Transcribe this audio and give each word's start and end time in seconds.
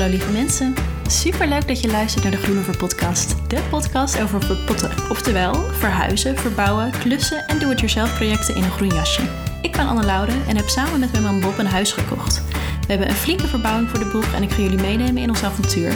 Hallo 0.00 0.14
lieve 0.14 0.32
mensen. 0.32 0.74
Super 1.06 1.48
leuk 1.48 1.68
dat 1.68 1.80
je 1.80 1.90
luistert 1.90 2.22
naar 2.22 2.32
de 2.32 2.38
Groenover 2.38 2.76
podcast. 2.76 3.34
De 3.48 3.62
podcast 3.70 4.20
over 4.20 4.42
verpotten. 4.42 4.90
Oftewel, 5.10 5.54
verhuizen, 5.54 6.36
verbouwen, 6.36 6.90
klussen 6.90 7.46
en 7.46 7.58
doe-it-yourself 7.58 8.14
projecten 8.14 8.54
in 8.54 8.62
een 8.62 8.70
groen 8.70 8.88
jasje. 8.88 9.22
Ik 9.62 9.72
ben 9.72 9.86
Anne 9.86 10.04
Laude 10.04 10.32
en 10.48 10.56
heb 10.56 10.68
samen 10.68 11.00
met 11.00 11.12
mijn 11.12 11.24
man 11.24 11.40
Bob 11.40 11.58
een 11.58 11.66
huis 11.66 11.92
gekocht. 11.92 12.42
We 12.80 12.86
hebben 12.86 13.08
een 13.08 13.14
flinke 13.14 13.46
verbouwing 13.46 13.88
voor 13.88 13.98
de 13.98 14.10
boeg 14.12 14.34
en 14.34 14.42
ik 14.42 14.50
ga 14.50 14.62
jullie 14.62 14.80
meenemen 14.80 15.22
in 15.22 15.28
ons 15.28 15.42
avontuur. 15.42 15.90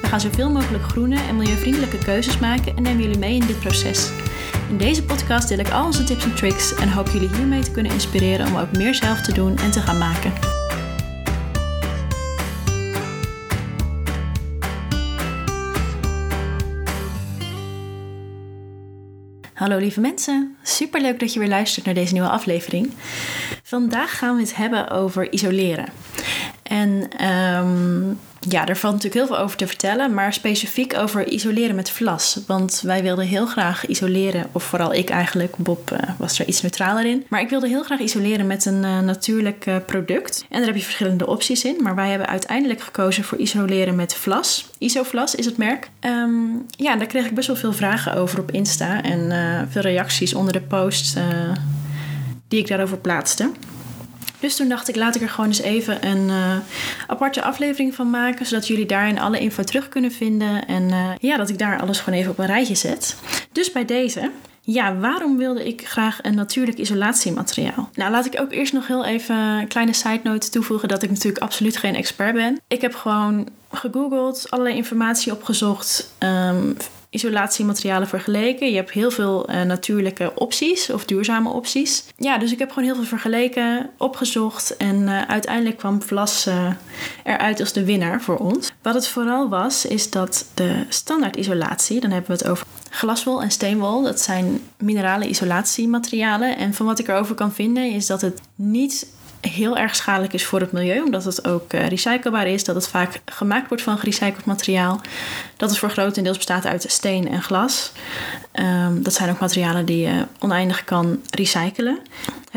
We 0.00 0.06
gaan 0.06 0.20
zoveel 0.20 0.50
mogelijk 0.50 0.84
groene 0.84 1.20
en 1.28 1.36
milieuvriendelijke 1.36 1.98
keuzes 1.98 2.38
maken 2.38 2.76
en 2.76 2.82
nemen 2.82 3.02
jullie 3.02 3.18
mee 3.18 3.34
in 3.34 3.46
dit 3.46 3.60
proces. 3.60 4.10
In 4.68 4.76
deze 4.76 5.02
podcast 5.02 5.48
deel 5.48 5.58
ik 5.58 5.70
al 5.70 5.84
onze 5.84 6.04
tips 6.04 6.24
en 6.24 6.34
tricks 6.34 6.74
en 6.74 6.92
hoop 6.92 7.08
jullie 7.08 7.30
hiermee 7.36 7.62
te 7.62 7.70
kunnen 7.70 7.92
inspireren 7.92 8.46
om 8.46 8.56
ook 8.56 8.76
meer 8.76 8.94
zelf 8.94 9.20
te 9.20 9.32
doen 9.32 9.56
en 9.56 9.70
te 9.70 9.80
gaan 9.80 9.98
maken. 9.98 10.32
Hallo 19.58 19.78
lieve 19.78 20.00
mensen, 20.00 20.56
super 20.62 21.00
leuk 21.00 21.20
dat 21.20 21.32
je 21.32 21.38
weer 21.38 21.48
luistert 21.48 21.84
naar 21.84 21.94
deze 21.94 22.12
nieuwe 22.12 22.28
aflevering. 22.28 22.90
Vandaag 23.62 24.18
gaan 24.18 24.34
we 24.34 24.40
het 24.40 24.56
hebben 24.56 24.90
over 24.90 25.32
isoleren. 25.32 25.88
En 26.62 27.08
ehm, 27.16 28.12
ja, 28.48 28.66
er 28.66 28.76
valt 28.76 28.94
natuurlijk 28.94 29.26
heel 29.26 29.36
veel 29.36 29.44
over 29.44 29.56
te 29.56 29.66
vertellen, 29.66 30.14
maar 30.14 30.32
specifiek 30.32 30.96
over 30.96 31.28
isoleren 31.28 31.74
met 31.74 31.90
vlas. 31.90 32.40
Want 32.46 32.80
wij 32.84 33.02
wilden 33.02 33.26
heel 33.26 33.46
graag 33.46 33.86
isoleren, 33.86 34.46
of 34.52 34.64
vooral 34.64 34.94
ik 34.94 35.10
eigenlijk, 35.10 35.56
Bob 35.56 35.90
uh, 35.92 35.98
was 36.16 36.38
er 36.38 36.46
iets 36.46 36.62
neutraler 36.62 37.06
in. 37.06 37.24
Maar 37.28 37.40
ik 37.40 37.48
wilde 37.48 37.68
heel 37.68 37.82
graag 37.82 38.00
isoleren 38.00 38.46
met 38.46 38.64
een 38.64 38.82
uh, 38.82 39.00
natuurlijk 39.00 39.66
uh, 39.66 39.76
product. 39.86 40.44
En 40.48 40.56
daar 40.58 40.66
heb 40.66 40.76
je 40.76 40.82
verschillende 40.82 41.26
opties 41.26 41.64
in, 41.64 41.76
maar 41.82 41.94
wij 41.94 42.10
hebben 42.10 42.28
uiteindelijk 42.28 42.80
gekozen 42.80 43.24
voor 43.24 43.38
isoleren 43.38 43.94
met 43.94 44.14
vlas. 44.14 44.70
Isoflas 44.78 45.34
is 45.34 45.44
het 45.44 45.56
merk. 45.56 45.90
Um, 46.00 46.66
ja, 46.70 46.96
daar 46.96 47.06
kreeg 47.06 47.26
ik 47.26 47.34
best 47.34 47.46
wel 47.46 47.56
veel 47.56 47.72
vragen 47.72 48.14
over 48.14 48.38
op 48.38 48.50
Insta 48.50 49.02
en 49.02 49.66
veel 49.70 49.82
reacties 49.82 50.34
onder 50.34 50.52
de 50.52 50.60
post 50.60 51.16
die 52.48 52.60
ik 52.60 52.68
daarover 52.68 52.98
plaatste. 52.98 53.50
Dus 54.40 54.56
toen 54.56 54.68
dacht 54.68 54.88
ik, 54.88 54.96
laat 54.96 55.14
ik 55.14 55.22
er 55.22 55.28
gewoon 55.28 55.46
eens 55.46 55.60
even 55.60 56.06
een 56.06 56.28
uh, 56.28 56.56
aparte 57.06 57.42
aflevering 57.42 57.94
van 57.94 58.10
maken. 58.10 58.46
Zodat 58.46 58.66
jullie 58.66 58.86
daarin 58.86 59.18
alle 59.18 59.38
info 59.38 59.62
terug 59.62 59.88
kunnen 59.88 60.12
vinden. 60.12 60.66
En 60.66 60.82
uh, 60.88 61.10
ja, 61.18 61.36
dat 61.36 61.48
ik 61.48 61.58
daar 61.58 61.80
alles 61.80 62.00
gewoon 62.00 62.18
even 62.18 62.30
op 62.30 62.38
een 62.38 62.46
rijtje 62.46 62.74
zet. 62.74 63.16
Dus 63.52 63.72
bij 63.72 63.84
deze. 63.84 64.30
Ja, 64.60 64.96
waarom 64.96 65.36
wilde 65.36 65.66
ik 65.66 65.86
graag 65.86 66.18
een 66.22 66.34
natuurlijk 66.34 66.78
isolatiemateriaal? 66.78 67.90
Nou, 67.94 68.10
laat 68.10 68.26
ik 68.26 68.40
ook 68.40 68.52
eerst 68.52 68.72
nog 68.72 68.86
heel 68.86 69.04
even 69.04 69.36
een 69.36 69.68
kleine 69.68 69.92
side 69.92 70.20
note 70.22 70.48
toevoegen 70.48 70.88
dat 70.88 71.02
ik 71.02 71.10
natuurlijk 71.10 71.42
absoluut 71.42 71.76
geen 71.76 71.94
expert 71.94 72.34
ben. 72.34 72.60
Ik 72.66 72.80
heb 72.80 72.94
gewoon 72.94 73.48
gegoogeld, 73.72 74.46
allerlei 74.50 74.76
informatie 74.76 75.32
opgezocht. 75.32 76.12
Um, 76.18 76.76
isolatiematerialen 77.10 78.08
vergeleken. 78.08 78.70
Je 78.70 78.76
hebt 78.76 78.90
heel 78.90 79.10
veel 79.10 79.50
uh, 79.50 79.62
natuurlijke 79.62 80.32
opties 80.34 80.90
of 80.90 81.04
duurzame 81.04 81.50
opties. 81.50 82.04
Ja, 82.16 82.38
dus 82.38 82.52
ik 82.52 82.58
heb 82.58 82.68
gewoon 82.68 82.84
heel 82.84 82.94
veel 82.94 83.04
vergeleken, 83.04 83.90
opgezocht 83.96 84.76
en 84.76 84.96
uh, 84.96 85.22
uiteindelijk 85.22 85.76
kwam 85.76 86.02
Vlas 86.02 86.46
uh, 86.46 86.70
eruit 87.24 87.60
als 87.60 87.72
de 87.72 87.84
winnaar 87.84 88.22
voor 88.22 88.36
ons. 88.36 88.72
Wat 88.82 88.94
het 88.94 89.08
vooral 89.08 89.48
was, 89.48 89.86
is 89.86 90.10
dat 90.10 90.46
de 90.54 90.84
standaard 90.88 91.36
isolatie, 91.36 92.00
dan 92.00 92.10
hebben 92.10 92.30
we 92.30 92.36
het 92.36 92.48
over 92.48 92.66
glaswol 92.90 93.42
en 93.42 93.50
steenwol, 93.50 94.02
dat 94.02 94.20
zijn 94.20 94.60
minerale 94.78 95.28
isolatiematerialen. 95.28 96.56
En 96.56 96.74
van 96.74 96.86
wat 96.86 96.98
ik 96.98 97.08
erover 97.08 97.34
kan 97.34 97.52
vinden, 97.52 97.92
is 97.92 98.06
dat 98.06 98.20
het 98.20 98.40
niet 98.54 99.06
heel 99.40 99.76
erg 99.76 99.96
schadelijk 99.96 100.32
is 100.32 100.44
voor 100.44 100.60
het 100.60 100.72
milieu, 100.72 101.02
omdat 101.02 101.24
het 101.24 101.48
ook 101.48 101.72
uh, 101.72 101.88
recyclebaar 101.88 102.46
is, 102.46 102.64
dat 102.64 102.74
het 102.74 102.88
vaak 102.88 103.20
gemaakt 103.24 103.68
wordt 103.68 103.82
van 103.82 103.98
gerecycled 103.98 104.44
materiaal, 104.44 105.00
dat 105.56 105.70
het 105.70 105.78
voor 105.78 105.90
grotendeels 105.90 106.36
bestaat 106.36 106.66
uit 106.66 106.84
steen 106.88 107.28
en 107.28 107.42
glas. 107.42 107.92
Um, 108.52 109.02
dat 109.02 109.14
zijn 109.14 109.30
ook 109.30 109.38
materialen 109.38 109.84
die 109.86 110.06
je 110.06 110.26
oneindig 110.38 110.84
kan 110.84 111.20
recyclen. 111.30 111.98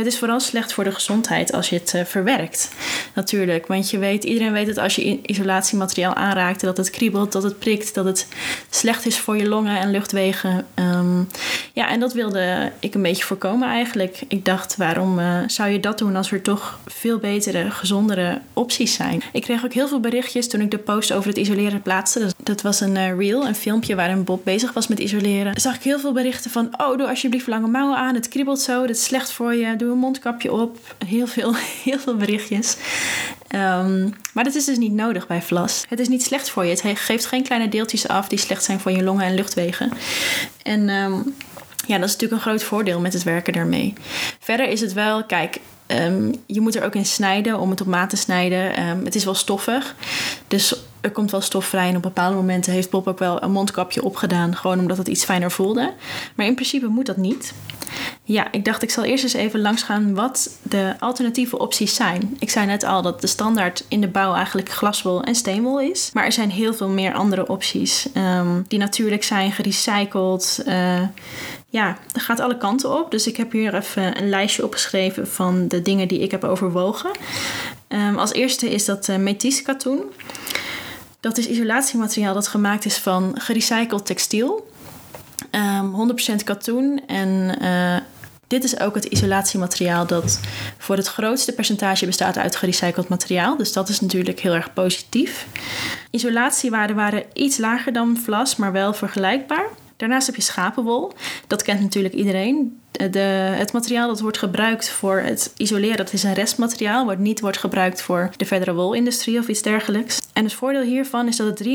Het 0.02 0.14
is 0.14 0.20
vooral 0.20 0.40
slecht 0.40 0.74
voor 0.74 0.84
de 0.84 0.92
gezondheid 0.92 1.54
als 1.54 1.70
je 1.70 1.76
het 1.76 1.94
uh, 1.96 2.04
verwerkt, 2.06 2.70
natuurlijk. 3.14 3.68
Want 3.68 3.90
je 3.90 3.98
weet, 3.98 4.24
iedereen 4.24 4.52
weet 4.52 4.68
dat 4.68 4.78
als 4.78 4.96
je 4.96 5.20
isolatiemateriaal 5.22 6.14
aanraakt, 6.14 6.62
dat 6.62 6.78
het 6.78 6.90
kriebelt, 6.90 7.32
dat 7.32 7.44
het 7.44 7.60
prikt, 7.60 7.94
dat 7.94 8.06
het 8.06 8.28
slecht 8.70 9.06
is 9.06 9.18
voor 9.18 9.38
je 9.38 9.48
longen 9.48 9.80
en 9.80 9.92
luchtwegen. 9.92 10.66
Um, 10.76 11.28
ja, 11.74 11.90
en 11.90 12.00
dat 12.00 12.14
wilde 12.14 12.72
ik 12.80 12.94
een 12.94 13.02
beetje 13.02 13.24
voorkomen 13.24 13.70
eigenlijk. 13.70 14.22
Ik 14.28 14.46
dacht, 14.46 14.78
waarom 14.78 15.20
uh, 15.20 15.38
zou 15.48 15.70
je 15.70 15.80
dat 15.80 15.98
doen 15.98 16.16
als 16.16 16.32
er 16.32 16.42
toch 16.42 16.80
veel 16.86 17.18
betere, 17.18 17.72
gezondere 17.72 18.42
opties 18.54 18.94
zijn? 18.94 19.22
Ik 19.32 19.42
kreeg 19.42 19.66
ook 19.66 19.74
heel 19.74 19.88
veel 19.88 20.00
berichtjes 20.00 20.50
toen 20.50 20.62
ik 20.62 20.72
de 20.72 20.78
post 20.78 21.14
over 21.14 21.30
het 21.30 21.38
isoleren 21.38 21.82
plaatste. 21.82 22.20
Dat, 22.20 22.36
dat 22.44 22.62
was 22.62 22.80
een 22.80 22.96
uh, 22.96 23.18
reel, 23.18 23.48
een 23.48 23.56
filmpje 23.56 23.96
waarin 23.96 24.24
Bob 24.24 24.44
bezig 24.44 24.74
was 24.74 24.88
met 24.88 25.00
isoleren. 25.00 25.60
Zag 25.60 25.76
ik 25.76 25.84
heel 25.84 26.00
veel 26.00 26.14
berichten 26.14 26.52
van, 26.52 26.70
oh, 26.78 26.98
doe 26.98 27.08
alsjeblieft 27.08 27.48
lange 27.48 27.68
mouwen 27.68 27.98
aan, 27.98 28.16
het 28.16 28.28
kriebelt 28.28 28.60
zo, 28.60 28.82
dat 28.82 28.96
is 28.96 29.04
slecht 29.04 29.32
voor 29.32 29.56
je 29.56 29.76
doe 29.76 29.91
een 29.92 29.98
mondkapje 29.98 30.52
op. 30.52 30.78
Heel 31.06 31.28
veel, 31.28 31.56
heel 31.84 32.00
veel 32.00 32.16
berichtjes. 32.16 32.78
Um, 33.56 34.14
maar 34.34 34.44
dat 34.44 34.56
is 34.56 34.66
dus 34.66 34.78
niet 34.78 34.94
nodig 34.94 35.28
bij 35.28 35.42
vlas. 35.42 35.84
Het 35.90 36.00
is 36.00 36.08
niet 36.08 36.24
slecht 36.24 36.50
voor 36.50 36.66
je. 36.66 36.70
Het 36.70 37.00
geeft 37.00 37.26
geen 37.26 37.44
kleine 37.44 37.70
deeltjes 37.70 38.08
af 38.08 38.28
die 38.28 38.40
slecht 38.40 38.64
zijn 38.64 38.80
voor 38.80 38.92
je 38.92 39.04
longen 39.04 39.26
en 39.26 39.36
luchtwegen. 39.36 39.92
En 40.64 40.90
um, 40.90 41.36
ja, 41.88 41.98
dat 41.98 42.08
is 42.08 42.14
natuurlijk 42.14 42.32
een 42.32 42.50
groot 42.50 42.64
voordeel 42.64 43.00
met 43.00 43.14
het 43.14 43.24
werken 43.24 43.54
daarmee. 43.54 43.94
Verder 44.40 44.68
is 44.68 44.82
het 44.82 44.94
wel, 44.94 45.26
kijk, 45.26 45.60
um, 45.88 46.36
je 46.46 46.62
moet 46.62 46.76
er 46.76 46.84
ook 46.84 46.96
in 46.96 47.06
snijden 47.06 47.60
om 47.60 47.70
het 47.70 47.82
op 47.82 47.88
maat 47.88 48.10
te 48.10 48.18
snijden. 48.18 48.74
Het 49.04 49.16
is 49.16 49.26
wel 49.26 49.34
stoffig, 49.34 49.96
dus 50.48 50.76
er 51.02 51.12
komt 51.12 51.32
wel 51.32 51.42
stof 51.42 51.66
vrij. 51.66 51.90
En 51.90 51.96
op 51.96 52.02
bepaalde 52.02 52.36
momenten 52.36 52.74
heeft 52.74 52.90
Bob 52.90 53.08
ook 53.08 53.20
wel 53.20 53.44
een 53.44 53.52
mondkapje 53.52 54.04
opgedaan, 54.04 54.56
gewoon 54.56 54.80
omdat 54.80 54.98
het 54.98 55.08
iets 55.08 55.24
fijner 55.24 55.52
voelde. 55.52 55.94
Maar 56.36 56.46
in 56.46 56.56
principe 56.56 56.88
moet 56.88 57.06
dat 57.06 57.18
niet. 57.18 57.54
Ja, 58.24 58.52
ik 58.52 58.66
dacht 58.66 58.84
ik 58.84 58.90
zal 58.90 59.04
eerst 59.04 59.24
eens 59.24 59.34
even 59.34 59.62
langsgaan 59.62 60.16
wat 60.16 60.58
de 60.62 60.94
alternatieve 61.00 61.60
opties 61.60 61.96
zijn. 61.96 62.36
Ik 62.40 62.50
zei 62.50 62.66
net 62.66 62.84
al 62.84 63.02
dat 63.02 63.22
de 63.22 63.28
standaard 63.28 63.86
in 63.88 64.02
de 64.02 64.08
bouw 64.08 64.34
eigenlijk 64.34 64.70
glaswol 64.70 65.24
en 65.24 65.36
steenwol 65.36 65.80
is. 65.80 66.10
Maar 66.14 66.26
er 66.26 66.32
zijn 66.32 66.52
heel 66.52 66.74
veel 66.74 66.90
meer 66.90 67.14
andere 67.14 67.48
opties 67.48 68.08
um, 68.18 68.66
die 68.68 68.80
natuurlijk 68.80 69.24
zijn 69.24 69.52
gerecycled. 69.52 70.64
Uh, 70.68 71.02
ja, 71.70 71.98
dat 72.12 72.22
gaat 72.22 72.40
alle 72.40 72.58
kanten 72.58 73.00
op. 73.00 73.12
Dus 73.12 73.28
ik 73.28 73.38
heb 73.38 73.52
hier 73.52 73.76
even 73.76 74.22
een 74.22 74.30
lijstje 74.30 74.66
opgeschreven 74.66 75.28
van 75.28 75.68
de 75.68 75.82
dingen 75.82 76.08
die 76.08 76.20
ik 76.20 76.32
heb 76.32 76.44
overwogen. 76.44 77.12
Um, 77.88 78.18
als 78.18 78.34
eerste 78.34 78.70
is 78.70 78.86
dat 78.86 79.08
uh, 79.08 79.16
metis 79.16 79.62
katoen. 79.62 80.04
Dat 81.22 81.38
is 81.38 81.48
isolatiemateriaal 81.48 82.34
dat 82.34 82.48
gemaakt 82.48 82.86
is 82.86 82.98
van 82.98 83.36
gerecycled 83.38 84.06
textiel. 84.06 84.70
Um, 85.52 86.14
100% 86.40 86.44
katoen 86.44 87.02
en 87.08 87.58
uh, 87.62 87.98
dit 88.48 88.64
is 88.64 88.80
ook 88.80 88.96
het 88.96 89.06
isolatiemateriaal 89.06 90.06
dat 90.06 90.40
voor 90.78 90.96
het 90.96 91.08
grootste 91.08 91.52
percentage 91.54 92.06
bestaat 92.06 92.38
uit 92.38 92.56
gerecycled 92.56 93.08
materiaal. 93.08 93.58
Dus 93.58 93.74
dat 93.74 93.90
is 93.90 94.00
natuurlijk 94.00 94.40
heel 94.40 94.54
erg 94.54 94.74
positief. 94.74 95.48
Isolatiewaarden 96.10 96.96
waren 96.96 97.24
iets 97.34 97.58
lager 97.58 97.94
dan 97.94 98.18
vlas, 98.24 98.56
maar 98.56 98.72
wel 98.72 98.94
vergelijkbaar. 98.94 99.66
Daarnaast 99.98 100.26
heb 100.26 100.36
je 100.36 100.42
schapenwol. 100.42 101.14
Dat 101.48 101.62
kent 101.62 101.82
natuurlijk 101.82 102.14
iedereen. 102.14 102.80
De, 102.92 103.20
het 103.56 103.74
materiaal 103.74 104.08
dat 104.08 104.20
wordt 104.20 104.38
gebruikt 104.38 104.90
voor 104.90 105.20
het 105.20 105.54
isoleren, 105.58 105.98
dat 105.98 106.14
is 106.14 106.24
een 106.24 106.34
restmateriaal, 106.34 107.06
wat 107.06 107.18
niet 107.18 107.40
wordt 107.40 107.58
gebruikt 107.58 108.02
voor 108.02 108.30
de 108.38 108.46
verdere 108.46 108.74
wolindustrie 108.74 109.40
of 109.40 109.48
iets 109.48 109.62
dergelijks. 109.62 110.21
En 110.42 110.48
het 110.48 110.56
voordeel 110.56 110.82
hiervan 110.82 111.28
is 111.28 111.36
dat 111.36 111.48
het 111.48 111.68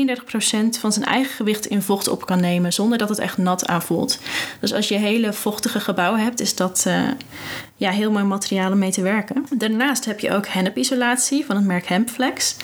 33% 0.75 0.79
van 0.79 0.91
zijn 0.93 1.05
eigen 1.05 1.35
gewicht 1.35 1.65
in 1.65 1.81
vocht 1.81 2.07
op 2.07 2.25
kan 2.25 2.39
nemen, 2.39 2.73
zonder 2.73 2.97
dat 2.97 3.09
het 3.09 3.19
echt 3.19 3.37
nat 3.37 3.67
aanvoelt. 3.67 4.19
Dus 4.59 4.73
als 4.73 4.87
je 4.87 4.95
hele 4.95 5.33
vochtige 5.33 5.79
gebouwen 5.79 6.19
hebt, 6.21 6.39
is 6.39 6.55
dat 6.55 6.83
uh, 6.87 7.03
ja, 7.75 7.91
heel 7.91 8.11
mooi 8.11 8.23
materiaal 8.23 8.71
om 8.71 8.77
mee 8.77 8.91
te 8.91 9.01
werken. 9.01 9.45
Daarnaast 9.57 10.05
heb 10.05 10.19
je 10.19 10.31
ook 10.31 10.47
hennepisolatie 10.47 11.45
van 11.45 11.55
het 11.55 11.65
merk 11.65 11.87
Hempflex. 11.87 12.55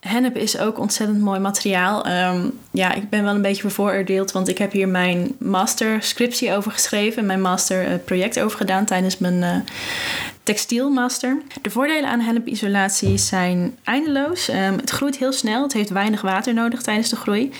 Hennep 0.00 0.36
is 0.36 0.58
ook 0.58 0.78
ontzettend 0.78 1.20
mooi 1.20 1.40
materiaal. 1.40 2.06
Um, 2.06 2.58
ja, 2.70 2.92
ik 2.92 3.08
ben 3.08 3.24
wel 3.24 3.34
een 3.34 3.42
beetje 3.42 3.62
bevooroordeeld, 3.62 4.32
want 4.32 4.48
ik 4.48 4.58
heb 4.58 4.72
hier 4.72 4.88
mijn 4.88 5.34
master 5.38 6.02
scriptie 6.02 6.52
over 6.54 6.72
geschreven, 6.72 7.26
mijn 7.26 7.40
master 7.40 7.88
uh, 7.88 7.94
project 8.04 8.40
over 8.40 8.56
gedaan 8.56 8.84
tijdens 8.84 9.18
mijn 9.18 9.42
uh, 9.42 9.56
textielmaster. 10.50 11.42
De 11.62 11.70
voordelen 11.70 12.10
aan 12.10 12.20
hennepisolatie 12.20 13.18
zijn 13.18 13.76
eindeloos. 13.84 14.48
Um, 14.48 14.56
het 14.56 14.90
groeit 14.90 15.16
heel 15.16 15.32
snel, 15.32 15.62
het 15.62 15.72
heeft 15.72 15.90
weinig 15.90 16.20
water 16.20 16.54
nodig 16.54 16.82
tijdens 16.82 17.08
de 17.08 17.16
groei. 17.16 17.52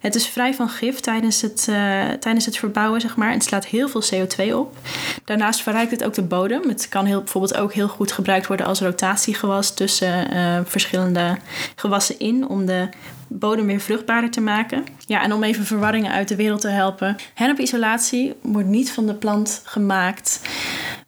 Het 0.00 0.14
is 0.14 0.26
vrij 0.26 0.54
van 0.54 0.68
gif 0.68 1.00
tijdens 1.00 1.40
het, 1.40 1.66
uh, 1.70 1.76
tijdens 2.20 2.46
het 2.46 2.56
verbouwen, 2.56 3.00
zeg 3.00 3.16
maar. 3.16 3.28
En 3.28 3.34
het 3.34 3.44
slaat 3.44 3.66
heel 3.66 3.88
veel 3.88 4.02
CO2 4.02 4.54
op. 4.54 4.76
Daarnaast 5.24 5.62
verrijkt 5.62 5.90
het 5.90 6.04
ook 6.04 6.14
de 6.14 6.22
bodem. 6.22 6.68
Het 6.68 6.88
kan 6.88 7.04
heel, 7.04 7.22
bijvoorbeeld 7.22 7.56
ook 7.56 7.72
heel 7.72 7.88
goed 7.88 8.12
gebruikt 8.12 8.46
worden 8.46 8.66
als 8.66 8.80
rotatiegewas 8.80 9.74
tussen 9.74 10.28
verschillende 10.66 11.36
gewassen 11.76 12.18
in 12.18 12.48
om 12.48 12.66
de 12.66 12.88
bodem 13.28 13.66
weer 13.66 13.80
vruchtbaarder 13.80 14.30
te 14.30 14.40
maken. 14.40 14.84
Ja, 15.06 15.22
en 15.22 15.32
om 15.32 15.42
even 15.42 15.64
verwarringen 15.64 16.12
uit 16.12 16.28
de 16.28 16.36
wereld 16.36 16.60
te 16.60 16.68
helpen. 16.68 17.16
Hennepisolatie 17.34 18.34
wordt 18.42 18.68
niet 18.68 18.90
van 18.90 19.06
de 19.06 19.14
plant 19.14 19.62
gemaakt 19.64 20.40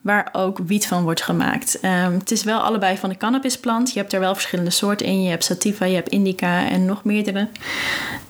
waar 0.01 0.29
ook 0.33 0.59
wiet 0.59 0.87
van 0.87 1.03
wordt 1.03 1.23
gemaakt. 1.23 1.81
Ehm, 1.81 2.13
het 2.13 2.31
is 2.31 2.45
wel 2.45 2.61
allebei 2.61 2.97
van 2.97 3.09
de 3.09 3.17
cannabisplant. 3.17 3.93
Je 3.93 3.99
hebt 3.99 4.13
er 4.13 4.21
wel 4.21 4.35
verschillende 4.35 4.71
soorten 4.71 5.07
in. 5.07 5.23
Je 5.23 5.31
hebt 5.31 5.45
sativa, 5.45 5.85
je 5.85 5.95
hebt 5.95 6.09
indica 6.09 6.69
en 6.69 6.85
nog 6.85 7.05
meerdere. 7.05 7.49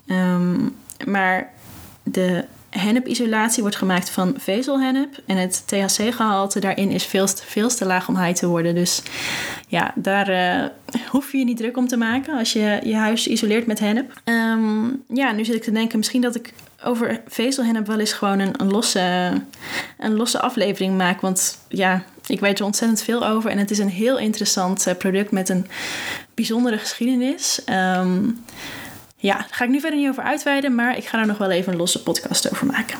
Ehm, 0.06 0.68
maar 1.06 1.50
de 2.02 2.44
hennepisolatie 2.70 3.62
wordt 3.62 3.76
gemaakt 3.76 4.10
van 4.10 4.34
vezelhennep. 4.38 5.22
En 5.26 5.36
het 5.36 5.62
THC-gehalte 5.66 6.60
daarin 6.60 6.90
is 6.90 7.04
veel 7.04 7.26
te, 7.68 7.84
laag 7.84 8.08
om 8.08 8.18
high 8.18 8.38
te 8.38 8.46
worden. 8.46 8.74
Dus 8.74 9.02
ja, 9.68 9.92
daar 9.94 10.30
uh, 10.30 10.64
hoef 11.10 11.32
je 11.32 11.38
je 11.38 11.44
niet 11.44 11.56
druk 11.56 11.76
om 11.76 11.88
te 11.88 11.96
maken 11.96 12.38
als 12.38 12.52
je 12.52 12.80
je 12.84 12.94
huis 12.94 13.26
isoleert 13.26 13.66
met 13.66 13.78
hennep. 13.78 14.20
Ehm, 14.24 14.86
ja, 15.08 15.32
nu 15.32 15.44
zit 15.44 15.54
ik 15.54 15.62
te 15.62 15.72
denken 15.72 15.98
misschien 15.98 16.20
dat 16.20 16.34
ik 16.34 16.52
over 16.84 17.20
vezelhennep 17.26 17.86
wel 17.86 17.98
eens 17.98 18.12
gewoon 18.12 18.38
een, 18.38 18.60
een, 18.60 18.70
losse, 18.70 19.32
een 19.98 20.14
losse 20.14 20.40
aflevering 20.40 20.96
maak. 20.96 21.20
Want 21.20 21.58
ja, 21.68 22.04
ik 22.26 22.40
weet 22.40 22.58
er 22.58 22.64
ontzettend 22.64 23.02
veel 23.02 23.26
over. 23.26 23.50
En 23.50 23.58
het 23.58 23.70
is 23.70 23.78
een 23.78 23.88
heel 23.88 24.18
interessant 24.18 24.86
eh, 24.86 24.96
product 24.96 25.30
met 25.30 25.48
een 25.48 25.66
bijzondere 26.34 26.78
geschiedenis. 26.78 27.60
Um, 27.96 28.44
ja, 29.20 29.34
daar 29.34 29.48
ga 29.50 29.64
ik 29.64 29.70
nu 29.70 29.80
verder 29.80 29.98
niet 29.98 30.08
over 30.08 30.22
uitweiden, 30.22 30.74
maar 30.74 30.96
ik 30.96 31.04
ga 31.04 31.16
daar 31.18 31.26
nog 31.26 31.38
wel 31.38 31.50
even 31.50 31.72
een 31.72 31.78
losse 31.78 32.02
podcast 32.02 32.50
over 32.50 32.66
maken. 32.66 32.98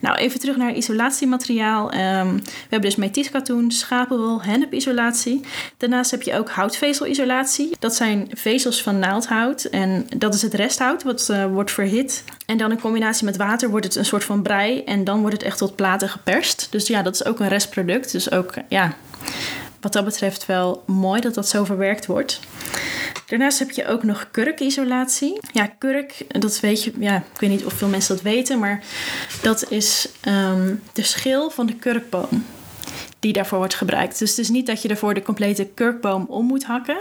Nou, 0.00 0.16
even 0.16 0.40
terug 0.40 0.56
naar 0.56 0.72
isolatiemateriaal. 0.74 1.84
Um, 1.94 2.36
we 2.36 2.50
hebben 2.60 2.90
dus 2.90 2.96
methietkatoen, 2.96 3.70
schapenwol, 3.70 4.42
hennepisolatie. 4.42 5.40
Daarnaast 5.76 6.10
heb 6.10 6.22
je 6.22 6.34
ook 6.34 6.50
houtvezelisolatie. 6.50 7.76
Dat 7.78 7.94
zijn 7.94 8.30
vezels 8.32 8.82
van 8.82 8.98
naaldhout 8.98 9.64
en 9.64 10.06
dat 10.16 10.34
is 10.34 10.42
het 10.42 10.54
resthout 10.54 11.02
wat 11.02 11.28
uh, 11.30 11.46
wordt 11.46 11.70
verhit. 11.70 12.24
En 12.46 12.56
dan 12.56 12.70
in 12.70 12.80
combinatie 12.80 13.24
met 13.24 13.36
water 13.36 13.70
wordt 13.70 13.86
het 13.86 13.96
een 13.96 14.04
soort 14.04 14.24
van 14.24 14.42
brei 14.42 14.84
en 14.84 15.04
dan 15.04 15.20
wordt 15.20 15.34
het 15.34 15.44
echt 15.44 15.58
tot 15.58 15.76
platen 15.76 16.08
geperst. 16.08 16.66
Dus 16.70 16.86
ja, 16.86 17.02
dat 17.02 17.14
is 17.14 17.24
ook 17.24 17.40
een 17.40 17.48
restproduct. 17.48 18.12
Dus 18.12 18.30
ook, 18.30 18.54
ja, 18.68 18.94
wat 19.82 19.92
dat 19.92 20.04
betreft 20.04 20.46
wel 20.46 20.82
mooi 20.86 21.20
dat 21.20 21.34
dat 21.34 21.48
zo 21.48 21.64
verwerkt 21.64 22.06
wordt. 22.06 22.40
Daarnaast 23.26 23.58
heb 23.58 23.70
je 23.70 23.86
ook 23.86 24.02
nog 24.02 24.28
kurkisolatie. 24.30 25.38
Ja, 25.52 25.66
kurk, 25.66 26.24
dat 26.28 26.60
weet 26.60 26.84
je, 26.84 26.92
ja, 26.98 27.16
ik 27.16 27.40
weet 27.40 27.50
niet 27.50 27.64
of 27.64 27.72
veel 27.72 27.88
mensen 27.88 28.14
dat 28.14 28.24
weten, 28.24 28.58
maar 28.58 28.82
dat 29.42 29.70
is 29.70 30.08
um, 30.28 30.82
de 30.92 31.02
schil 31.02 31.50
van 31.50 31.66
de 31.66 31.74
kurkboom 31.74 32.44
die 33.22 33.32
daarvoor 33.32 33.58
wordt 33.58 33.74
gebruikt. 33.74 34.18
Dus 34.18 34.30
het 34.30 34.38
is 34.38 34.48
niet 34.48 34.66
dat 34.66 34.82
je 34.82 34.88
ervoor 34.88 35.14
de 35.14 35.22
complete 35.22 35.64
kurkboom 35.74 36.26
om 36.28 36.46
moet 36.46 36.64
hakken. 36.64 36.96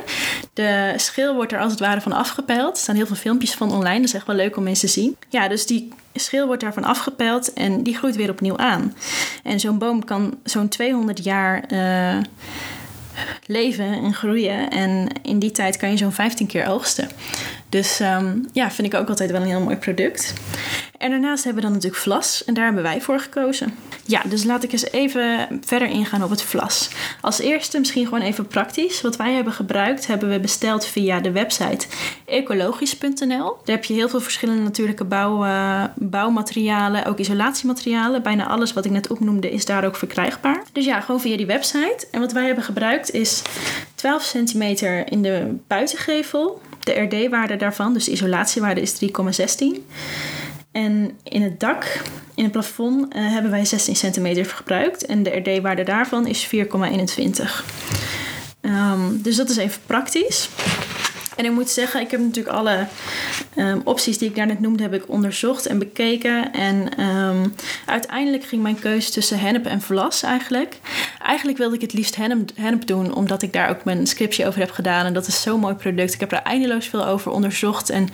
De 0.54 0.94
schil 0.96 1.36
wordt 1.36 1.52
er 1.52 1.60
als 1.60 1.72
het 1.72 1.80
ware 1.80 2.02
van 2.02 2.12
afgepeld. 2.12 2.76
Er 2.76 2.82
staan 2.82 2.96
heel 2.96 3.06
veel 3.06 3.16
filmpjes 3.16 3.54
van 3.54 3.72
online, 3.72 3.96
dat 3.96 4.08
is 4.08 4.14
echt 4.14 4.28
wel 4.28 4.36
leuk 4.36 4.58
om 4.58 4.68
eens 4.68 4.80
te 4.80 4.88
zien. 4.88 5.18
Ja, 5.30 5.48
dus 5.48 5.66
die 5.66 5.94
schil 6.14 6.46
wordt 6.46 6.62
daarvan 6.62 6.84
afgepeld 6.84 7.54
en 7.54 7.84
die 7.84 7.98
groeit 7.98 8.16
weer 8.16 8.30
opnieuw 8.30 8.58
aan. 8.58 8.96
En 9.44 9.60
zo'n 9.60 9.78
boom 9.78 10.06
kan 10.06 10.38
zo'n 10.44 10.68
200 10.68 11.24
jaar... 11.24 11.64
Uh, 11.74 12.18
leven 13.46 13.86
en 13.86 14.14
groeien. 14.14 14.70
En 14.70 15.08
in 15.22 15.40
die 15.40 15.52
tijd 15.52 15.78
kan 15.78 15.90
je 15.90 15.98
zo'n 15.98 16.12
15 16.12 16.48
keer 16.48 16.68
oogsten. 16.68 17.10
Dus 17.70 18.00
um, 18.00 18.48
ja, 18.54 18.72
vind 18.72 18.94
ik 18.94 19.00
ook 19.00 19.10
altijd 19.10 19.32
wel 19.32 19.42
een 19.42 19.48
heel 19.48 19.62
mooi 19.62 19.76
product. 19.76 20.34
En 21.02 21.10
daarnaast 21.10 21.44
hebben 21.44 21.64
we 21.64 21.70
dan 21.70 21.78
natuurlijk 21.78 22.04
vlas. 22.04 22.44
En 22.46 22.54
daar 22.54 22.66
hebben 22.66 22.84
wij 22.84 23.02
voor 23.02 23.20
gekozen. 23.20 23.76
Ja, 24.06 24.22
dus 24.30 24.44
laat 24.44 24.64
ik 24.64 24.72
eens 24.72 24.92
even 24.92 25.60
verder 25.66 25.88
ingaan 25.88 26.24
op 26.24 26.30
het 26.30 26.42
vlas. 26.42 26.90
Als 27.22 27.40
eerste 27.40 27.80
misschien 27.80 28.06
gewoon 28.06 28.22
even 28.22 28.48
praktisch. 28.48 29.02
Wat 29.02 29.16
wij 29.16 29.34
hebben 29.34 29.54
gebruikt, 29.54 30.08
hebben 30.08 30.30
we 30.30 30.40
besteld 30.40 30.86
via 30.86 31.20
de 31.20 31.32
website 31.32 31.88
ecologisch.nl. 32.26 33.58
Daar 33.64 33.76
heb 33.76 33.86
je 33.86 33.94
heel 33.94 34.10
veel 34.10 34.22
verschillende 34.22 34.62
natuurlijke 34.62 35.04
bouw, 35.04 35.46
uh, 35.46 35.84
bouwmaterialen, 35.96 37.06
ook 37.06 37.18
isolatiematerialen. 37.18 38.24
Bijna 38.24 38.48
alles 38.48 38.74
wat 38.74 38.86
ik 38.86 38.92
net 38.92 39.10
opnoemde 39.10 39.52
is 39.52 39.66
daar 39.66 39.86
ook 39.86 39.96
verkrijgbaar. 39.96 40.64
Dus 40.72 40.86
ja, 40.86 41.02
gewoon 41.02 41.22
via 41.22 41.38
die 41.38 41.46
website. 41.46 42.08
En 42.12 42.20
wat 42.20 42.32
wij 42.32 42.46
hebben 42.46 42.64
gebruikt 42.64 43.12
is 43.12 43.42
12 43.96 44.24
centimeter 44.24 45.12
in 45.12 45.22
de 45.22 45.56
buitengevel. 45.68 46.62
De 46.84 47.02
RD-waarde 47.02 47.56
daarvan, 47.56 47.94
dus 47.94 48.06
de 48.06 48.12
isolatiewaarde, 48.12 48.82
is 48.82 48.94
3,16. 48.94 49.82
En 50.72 51.18
in 51.24 51.42
het 51.42 51.60
dak, 51.60 52.02
in 52.36 52.44
het 52.44 52.52
plafond, 52.52 53.16
uh, 53.16 53.32
hebben 53.32 53.52
wij 53.52 53.66
16 53.66 53.96
centimeter 53.96 54.46
gebruikt. 54.46 55.06
En 55.06 55.24
de 55.24 55.30
RD-waarde 55.30 55.84
daarvan 55.84 56.28
is 56.28 56.50
4,21. 56.56 57.66
Um, 58.62 59.22
dus 59.22 59.36
dat 59.36 59.50
is 59.50 59.58
even 59.58 59.82
praktisch. 59.86 60.50
En 61.42 61.48
ik 61.48 61.54
moet 61.54 61.70
zeggen, 61.70 62.02
ik 62.02 62.12
heb 62.12 62.20
natuurlijk 62.20 62.56
alle 62.56 62.88
um, 63.56 63.82
opties 63.84 64.18
die 64.18 64.30
ik 64.30 64.36
daarnet 64.36 64.60
noemde, 64.60 64.84
heb 64.84 64.94
ik 64.94 65.10
onderzocht 65.10 65.66
en 65.66 65.80
bekeken. 65.80 66.54
En 66.54 67.06
um, 67.06 67.56
uiteindelijk 67.86 68.44
ging 68.44 68.62
mijn 68.62 68.80
keuze 68.80 69.12
tussen 69.12 69.40
hennep 69.40 69.66
en 69.66 69.82
vlas 69.82 70.24
eigenlijk. 70.24 70.80
Eigenlijk 71.24 71.58
wilde 71.58 71.76
ik 71.76 71.82
het 71.82 71.94
liefst 71.94 72.16
hennep, 72.16 72.50
hennep 72.56 72.88
doen, 72.88 73.14
omdat 73.14 73.42
ik 73.42 73.54
daar 73.54 73.70
ook 73.70 73.84
mijn 73.84 74.08
scriptie 74.08 74.48
over 74.48 74.60
heb 74.60 74.72
gedaan. 74.72 75.06
En 75.06 75.14
dat 75.14 75.28
is 75.28 75.42
zo'n 75.42 75.60
mooi 75.60 75.76
product. 75.76 76.14
Ik 76.14 76.20
heb 76.20 76.32
er 76.32 76.42
eindeloos 76.42 76.88
veel 76.88 77.06
over 77.06 77.32
onderzocht 77.32 77.90
en 77.90 78.10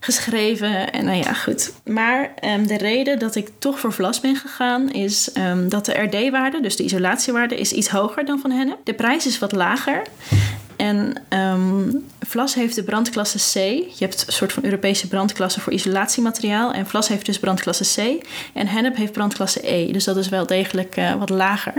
geschreven. 0.00 0.92
En 0.92 1.04
nou 1.04 1.16
ja, 1.16 1.32
goed. 1.32 1.72
Maar 1.84 2.30
um, 2.44 2.66
de 2.66 2.76
reden 2.76 3.18
dat 3.18 3.34
ik 3.34 3.48
toch 3.58 3.78
voor 3.78 3.92
vlas 3.92 4.20
ben 4.20 4.36
gegaan, 4.36 4.92
is 4.92 5.30
dat 5.68 5.84
de 5.84 5.92
RD-waarde, 5.92 6.60
dus 6.60 6.76
de 6.76 6.84
isolatiewaarde, 6.84 7.58
is 7.58 7.72
iets 7.72 7.88
hoger 7.88 8.24
dan 8.24 8.38
van 8.40 8.50
hennep. 8.50 8.78
De 8.84 8.94
prijs 8.94 9.26
is 9.26 9.38
wat 9.38 9.52
lager. 9.52 10.02
En 10.78 11.22
um, 11.28 12.06
Vlas 12.20 12.54
heeft 12.54 12.74
de 12.74 12.82
brandklasse 12.82 13.38
C. 13.38 13.54
Je 13.54 14.04
hebt 14.04 14.24
een 14.26 14.32
soort 14.32 14.52
van 14.52 14.64
Europese 14.64 15.08
brandklasse 15.08 15.60
voor 15.60 15.72
isolatiemateriaal. 15.72 16.72
En 16.72 16.86
Vlas 16.86 17.08
heeft 17.08 17.26
dus 17.26 17.38
brandklasse 17.38 17.84
C. 17.84 18.26
En 18.54 18.66
Hennep 18.66 18.96
heeft 18.96 19.12
brandklasse 19.12 19.72
E. 19.72 19.92
Dus 19.92 20.04
dat 20.04 20.16
is 20.16 20.28
wel 20.28 20.46
degelijk 20.46 20.96
uh, 20.96 21.14
wat 21.14 21.30
lager. 21.30 21.72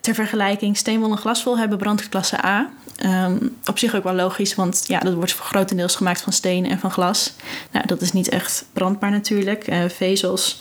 Ter 0.00 0.14
vergelijking, 0.14 0.76
steenwol 0.76 1.10
en 1.10 1.18
glaswol 1.18 1.58
hebben 1.58 1.78
brandklasse 1.78 2.44
A. 2.44 2.70
Um, 3.04 3.56
op 3.64 3.78
zich 3.78 3.94
ook 3.94 4.04
wel 4.04 4.14
logisch, 4.14 4.54
want 4.54 4.84
ja, 4.86 4.98
dat 4.98 5.14
wordt 5.14 5.32
grotendeels 5.32 5.96
gemaakt 5.96 6.20
van 6.20 6.32
steen 6.32 6.70
en 6.70 6.78
van 6.78 6.90
glas. 6.90 7.32
Nou, 7.70 7.86
dat 7.86 8.00
is 8.00 8.12
niet 8.12 8.28
echt 8.28 8.64
brandbaar 8.72 9.10
natuurlijk. 9.10 9.68
Uh, 9.68 9.84
vezels, 9.88 10.58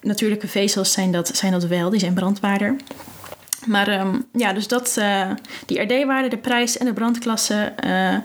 natuurlijke 0.00 0.48
vezels 0.48 0.92
zijn 0.92 1.12
dat, 1.12 1.30
zijn 1.36 1.52
dat 1.52 1.64
wel, 1.64 1.90
die 1.90 2.00
zijn 2.00 2.14
brandbaarder. 2.14 2.76
Maar 3.66 4.00
um, 4.00 4.24
ja, 4.32 4.52
dus 4.52 4.68
dat, 4.68 4.96
uh, 4.98 5.30
die 5.66 5.80
RD-waarde, 5.80 6.28
de 6.28 6.36
prijs 6.36 6.78
en 6.78 6.86
de 6.86 6.92
brandklasse 6.92 7.72
uh, 7.84 8.16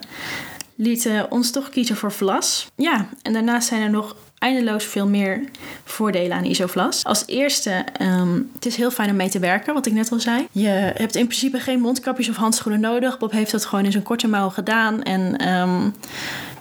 lieten 0.75 1.31
ons 1.31 1.51
toch 1.51 1.69
kiezen 1.69 1.95
voor 1.95 2.11
vlas. 2.11 2.67
Ja, 2.75 3.09
en 3.21 3.33
daarnaast 3.33 3.67
zijn 3.67 3.81
er 3.81 3.89
nog 3.89 4.15
eindeloos 4.37 4.83
veel 4.83 5.07
meer 5.07 5.43
voordelen 5.83 6.37
aan 6.37 6.43
isovlas. 6.43 7.03
Als 7.03 7.23
eerste, 7.25 7.85
um, 8.01 8.51
het 8.53 8.65
is 8.65 8.75
heel 8.75 8.91
fijn 8.91 9.09
om 9.09 9.15
mee 9.15 9.29
te 9.29 9.39
werken, 9.39 9.73
wat 9.73 9.85
ik 9.85 9.93
net 9.93 10.11
al 10.11 10.19
zei. 10.19 10.47
Je 10.51 10.67
hebt 10.95 11.15
in 11.15 11.27
principe 11.27 11.59
geen 11.59 11.79
mondkapjes 11.79 12.29
of 12.29 12.35
handschoenen 12.35 12.81
nodig. 12.81 13.17
Bob 13.17 13.31
heeft 13.31 13.51
dat 13.51 13.65
gewoon 13.65 13.85
in 13.85 13.91
zijn 13.91 14.03
korte 14.03 14.27
mouw 14.27 14.49
gedaan. 14.49 15.03
En 15.03 15.49
um, 15.49 15.95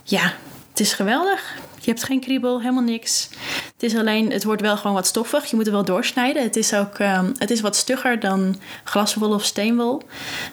ja, 0.04 0.32
het 0.70 0.80
is 0.80 0.92
geweldig. 0.92 1.56
Je 1.88 1.95
hebt 1.95 2.07
geen 2.07 2.21
kriebel, 2.21 2.61
helemaal 2.61 2.83
niks. 2.83 3.28
Het 3.73 3.83
is 3.83 3.97
alleen, 3.97 4.33
het 4.33 4.45
wordt 4.45 4.61
wel 4.61 4.76
gewoon 4.76 4.92
wat 4.92 5.07
stoffig. 5.07 5.45
Je 5.45 5.57
moet 5.57 5.66
er 5.66 5.73
wel 5.73 5.85
doorsnijden. 5.85 6.42
Het 6.42 6.57
is 6.57 6.75
ook, 6.75 6.99
um, 6.99 7.33
het 7.38 7.50
is 7.50 7.61
wat 7.61 7.76
stugger 7.76 8.21
dan 8.21 8.57
glaswol 8.85 9.35
of 9.35 9.45
steenwol. 9.45 10.02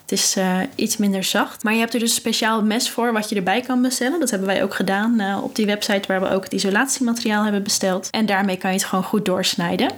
Het 0.01 0.11
is 0.11 0.37
uh, 0.37 0.59
iets 0.75 0.97
minder 0.97 1.23
zacht. 1.23 1.63
Maar 1.63 1.73
je 1.73 1.79
hebt 1.79 1.93
er 1.93 1.99
dus 1.99 2.09
een 2.09 2.15
speciaal 2.15 2.63
mes 2.63 2.89
voor 2.89 3.13
wat 3.13 3.29
je 3.29 3.35
erbij 3.35 3.61
kan 3.61 3.81
bestellen. 3.81 4.19
Dat 4.19 4.29
hebben 4.29 4.47
wij 4.47 4.63
ook 4.63 4.73
gedaan 4.73 5.21
uh, 5.21 5.43
op 5.43 5.55
die 5.55 5.65
website 5.65 6.07
waar 6.07 6.21
we 6.21 6.29
ook 6.29 6.43
het 6.43 6.53
isolatiemateriaal 6.53 7.43
hebben 7.43 7.63
besteld. 7.63 8.09
En 8.09 8.25
daarmee 8.25 8.57
kan 8.57 8.69
je 8.69 8.77
het 8.77 8.85
gewoon 8.85 9.03
goed 9.03 9.25
doorsnijden. 9.25 9.91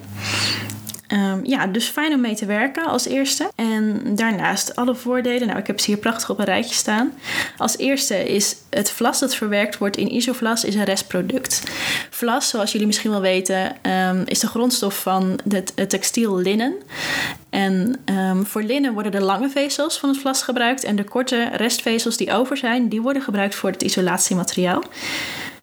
Um, 1.14 1.46
ja, 1.46 1.68
dus 1.68 1.88
fijn 1.88 2.14
om 2.14 2.22
mee 2.22 2.36
te 2.36 2.46
werken 2.46 2.86
als 2.86 3.06
eerste. 3.06 3.52
En 3.56 4.02
daarnaast 4.16 4.76
alle 4.76 4.96
voordelen. 4.96 5.48
Nou, 5.48 5.60
ik 5.60 5.68
heb 5.68 5.80
ze 5.80 5.86
hier 5.86 6.00
prachtig 6.00 6.30
op 6.30 6.40
een 6.40 6.46
rijtje 6.46 6.76
staan. 6.76 7.14
Als 7.58 7.78
eerste 7.78 8.34
is 8.34 8.56
het 8.70 8.92
vlas 8.92 9.20
dat 9.20 9.36
verwerkt 9.36 9.78
wordt 9.78 9.98
in 9.98 10.12
isovlas 10.12 10.64
is 10.64 10.76
een 10.76 10.84
restproduct. 10.84 11.64
Vlas, 12.10 12.50
zoals 12.50 12.72
jullie 12.72 12.88
misschien 12.88 13.12
wel 13.12 13.22
weten, 13.22 13.76
um, 13.82 14.24
is 14.26 14.40
de 14.40 14.48
grondstof 14.48 15.02
van 15.02 15.40
het, 15.50 15.90
textiel 15.90 16.38
linnen. 16.38 16.74
En 17.50 18.00
um, 18.06 18.46
voor 18.46 18.64
linnen 18.64 18.94
worden 18.94 19.12
de 19.12 19.22
lange 19.22 19.50
vezels 19.50 20.00
van 20.00 20.10
het 20.10 20.18
vlas 20.18 20.42
gebruikt. 20.42 20.84
En 20.84 20.96
de 20.96 21.04
korte 21.04 21.50
restvezels 21.54 22.18
die 22.18 22.34
over 22.34 22.58
zijn, 22.58 22.90
die 22.90 23.02
worden 23.02 23.22
gebruikt 23.22 23.56
voor 23.56 23.70
het 23.70 23.84
isolatiemateriaal. 23.84 24.84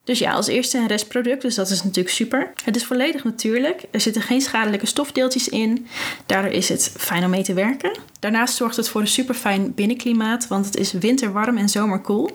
Dus 0.05 0.19
ja, 0.19 0.33
als 0.33 0.47
eerste 0.47 0.79
een 0.79 0.87
restproduct, 0.87 1.43
dus 1.43 1.55
dat 1.55 1.71
is 1.71 1.83
natuurlijk 1.83 2.15
super. 2.15 2.53
Het 2.65 2.77
is 2.77 2.85
volledig 2.85 3.25
natuurlijk. 3.25 3.83
Er 3.91 4.01
zitten 4.01 4.23
geen 4.23 4.41
schadelijke 4.41 4.87
stofdeeltjes 4.87 5.49
in. 5.49 5.87
Daardoor 6.27 6.53
is 6.53 6.69
het 6.69 6.95
fijn 6.97 7.25
om 7.25 7.31
mee 7.31 7.43
te 7.43 7.55
werken. 7.55 7.99
Daarnaast 8.19 8.55
zorgt 8.57 8.77
het 8.77 8.89
voor 8.89 9.01
een 9.01 9.07
super 9.07 9.35
fijn 9.35 9.75
binnenklimaat, 9.75 10.49
want 10.49 10.67
het 10.67 10.77
is 10.77 10.93
winterwarm 10.93 11.57
en 11.57 11.69
zomerkoel. 11.69 12.31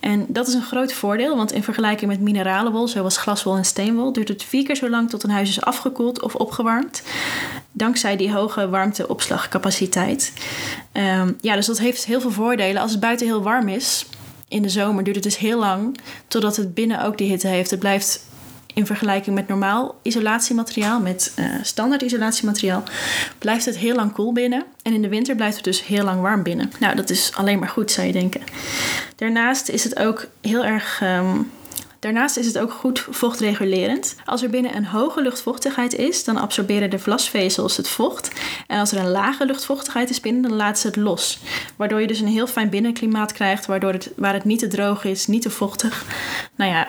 En 0.00 0.26
dat 0.28 0.48
is 0.48 0.54
een 0.54 0.62
groot 0.62 0.92
voordeel, 0.92 1.36
want 1.36 1.52
in 1.52 1.62
vergelijking 1.62 2.10
met 2.10 2.20
mineralenwol, 2.20 2.88
zoals 2.88 3.16
glaswol 3.16 3.56
en 3.56 3.64
steenwol, 3.64 4.12
duurt 4.12 4.28
het 4.28 4.42
vier 4.42 4.64
keer 4.64 4.76
zo 4.76 4.90
lang 4.90 5.10
tot 5.10 5.22
een 5.22 5.30
huis 5.30 5.48
is 5.48 5.60
afgekoeld 5.60 6.22
of 6.22 6.34
opgewarmd. 6.34 7.02
Dankzij 7.72 8.16
die 8.16 8.32
hoge 8.32 8.68
warmteopslagcapaciteit. 8.68 10.32
Um, 10.92 11.36
ja, 11.40 11.54
dus 11.54 11.66
dat 11.66 11.78
heeft 11.78 12.04
heel 12.04 12.20
veel 12.20 12.30
voordelen. 12.30 12.82
Als 12.82 12.90
het 12.90 13.00
buiten 13.00 13.26
heel 13.26 13.42
warm 13.42 13.68
is, 13.68 14.06
in 14.50 14.62
de 14.62 14.68
zomer 14.68 15.04
duurt 15.04 15.16
het 15.16 15.24
dus 15.24 15.38
heel 15.38 15.58
lang 15.58 15.98
totdat 16.28 16.56
het 16.56 16.74
binnen 16.74 17.04
ook 17.04 17.18
die 17.18 17.28
hitte 17.28 17.46
heeft. 17.46 17.70
Het 17.70 17.80
blijft 17.80 18.28
in 18.74 18.86
vergelijking 18.86 19.36
met 19.36 19.48
normaal 19.48 19.98
isolatiemateriaal, 20.02 21.00
met 21.00 21.32
uh, 21.38 21.46
standaard 21.62 22.02
isolatiemateriaal, 22.02 22.82
blijft 23.38 23.64
het 23.64 23.76
heel 23.76 23.94
lang 23.94 24.12
koel 24.12 24.32
binnen. 24.32 24.64
En 24.82 24.92
in 24.92 25.02
de 25.02 25.08
winter 25.08 25.34
blijft 25.34 25.56
het 25.56 25.64
dus 25.64 25.86
heel 25.86 26.04
lang 26.04 26.20
warm 26.20 26.42
binnen. 26.42 26.72
Nou, 26.80 26.96
dat 26.96 27.10
is 27.10 27.30
alleen 27.34 27.58
maar 27.58 27.68
goed, 27.68 27.90
zou 27.90 28.06
je 28.06 28.12
denken. 28.12 28.40
Daarnaast 29.16 29.68
is 29.68 29.84
het 29.84 29.98
ook 29.98 30.26
heel 30.40 30.64
erg. 30.64 31.00
Um, 31.02 31.50
Daarnaast 32.00 32.36
is 32.36 32.46
het 32.46 32.58
ook 32.58 32.72
goed 32.72 33.06
vochtregulerend. 33.10 34.16
Als 34.24 34.42
er 34.42 34.50
binnen 34.50 34.76
een 34.76 34.86
hoge 34.86 35.22
luchtvochtigheid 35.22 35.94
is, 35.94 36.24
dan 36.24 36.36
absorberen 36.36 36.90
de 36.90 36.98
vlasvezels 36.98 37.76
het 37.76 37.88
vocht. 37.88 38.30
En 38.66 38.78
als 38.78 38.92
er 38.92 38.98
een 38.98 39.10
lage 39.10 39.46
luchtvochtigheid 39.46 40.10
is 40.10 40.20
binnen, 40.20 40.42
dan 40.42 40.52
laten 40.52 40.80
ze 40.80 40.86
het 40.86 40.96
los. 40.96 41.38
Waardoor 41.76 42.00
je 42.00 42.06
dus 42.06 42.20
een 42.20 42.26
heel 42.26 42.46
fijn 42.46 42.68
binnenklimaat 42.68 43.32
krijgt, 43.32 43.66
waardoor 43.66 43.92
het, 43.92 44.10
waar 44.16 44.34
het 44.34 44.44
niet 44.44 44.58
te 44.58 44.68
droog 44.68 45.04
is, 45.04 45.26
niet 45.26 45.42
te 45.42 45.50
vochtig. 45.50 46.04
Nou 46.54 46.70
ja, 46.70 46.88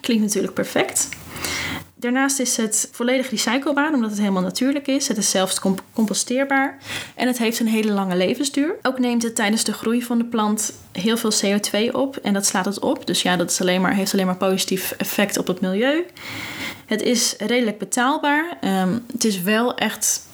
klinkt 0.00 0.22
natuurlijk 0.22 0.54
perfect. 0.54 1.08
Daarnaast 2.04 2.38
is 2.38 2.56
het 2.56 2.88
volledig 2.92 3.30
recyclebaar, 3.30 3.92
omdat 3.92 4.10
het 4.10 4.18
helemaal 4.18 4.42
natuurlijk 4.42 4.86
is. 4.86 5.08
Het 5.08 5.16
is 5.16 5.30
zelfs 5.30 5.60
composteerbaar 5.92 6.78
en 7.14 7.26
het 7.26 7.38
heeft 7.38 7.60
een 7.60 7.66
hele 7.66 7.92
lange 7.92 8.16
levensduur. 8.16 8.76
Ook 8.82 8.98
neemt 8.98 9.22
het 9.22 9.34
tijdens 9.34 9.64
de 9.64 9.72
groei 9.72 10.02
van 10.02 10.18
de 10.18 10.24
plant 10.24 10.72
heel 10.92 11.16
veel 11.16 11.32
CO2 11.32 11.92
op 11.92 12.16
en 12.16 12.32
dat 12.32 12.46
slaat 12.46 12.64
het 12.64 12.78
op. 12.78 13.06
Dus 13.06 13.22
ja, 13.22 13.36
dat 13.36 13.50
is 13.50 13.60
alleen 13.60 13.80
maar, 13.80 13.94
heeft 13.94 14.12
alleen 14.12 14.26
maar 14.26 14.36
positief 14.36 14.90
effect 14.90 15.38
op 15.38 15.46
het 15.46 15.60
milieu. 15.60 16.04
Het 16.86 17.02
is 17.02 17.34
redelijk 17.38 17.78
betaalbaar. 17.78 18.58
Um, 18.60 19.04
het 19.12 19.24
is 19.24 19.40
wel 19.40 19.74
echt 19.74 20.26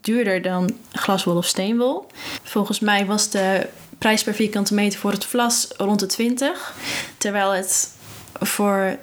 duurder 0.00 0.42
dan 0.42 0.76
glaswol 0.92 1.36
of 1.36 1.46
steenwol. 1.46 2.06
Volgens 2.42 2.80
mij 2.80 3.06
was 3.06 3.30
de 3.30 3.66
prijs 3.98 4.22
per 4.22 4.34
vierkante 4.34 4.74
meter 4.74 4.98
voor 4.98 5.12
het 5.12 5.24
vlas 5.24 5.68
rond 5.76 6.00
de 6.00 6.06
20, 6.06 6.74
terwijl 7.18 7.50
het 7.50 7.90
voor 8.40 8.98